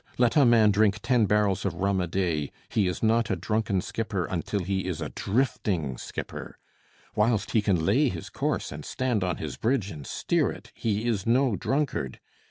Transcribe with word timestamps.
Let 0.17 0.35
a 0.35 0.45
man 0.45 0.71
drink 0.71 0.97
ten 1.03 1.27
barrels 1.27 1.63
of 1.63 1.75
rum 1.75 2.01
a 2.01 2.07
day, 2.07 2.51
he 2.69 2.87
is 2.87 3.03
not 3.03 3.29
a 3.29 3.35
drunken 3.35 3.81
skipper 3.81 4.25
until 4.25 4.61
he 4.61 4.85
is 4.87 4.99
a 4.99 5.09
drifting 5.09 5.95
skipper. 5.95 6.57
Whilst 7.13 7.51
he 7.51 7.61
can 7.61 7.85
lay 7.85 8.09
his 8.09 8.31
course 8.31 8.71
and 8.71 8.83
stand 8.83 9.23
on 9.23 9.37
his 9.37 9.57
bridge 9.57 9.91
and 9.91 10.07
steer 10.07 10.49
it, 10.51 10.71
he 10.73 11.07
is 11.07 11.27
no 11.27 11.55
drunkard. 11.55 12.19